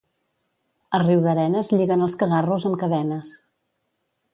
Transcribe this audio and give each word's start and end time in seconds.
A 0.97 1.01
Riudarenes 1.03 1.71
lliguen 1.75 2.09
els 2.09 2.19
cagarros 2.25 2.69
amb 2.71 2.83
cadenes. 2.87 3.41